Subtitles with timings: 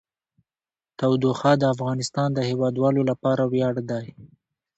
[0.99, 4.05] تودوخه د افغانستان د هیوادوالو لپاره ویاړ دی.